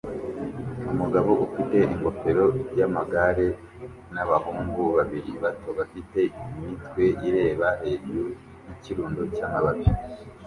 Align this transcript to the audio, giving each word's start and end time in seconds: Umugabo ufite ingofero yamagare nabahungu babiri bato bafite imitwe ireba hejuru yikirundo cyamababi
Umugabo 0.91 1.29
ufite 1.45 1.75
ingofero 1.93 2.47
yamagare 2.79 3.47
nabahungu 4.13 4.81
babiri 4.97 5.31
bato 5.43 5.69
bafite 5.79 6.19
imitwe 6.59 7.03
ireba 7.27 7.67
hejuru 7.83 8.23
yikirundo 8.67 9.21
cyamababi 9.35 9.87